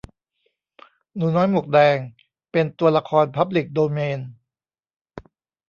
[1.15, 1.97] หนูน้อยหมวกแดง
[2.51, 4.19] เป็นตัวละครพับลิกโดเมน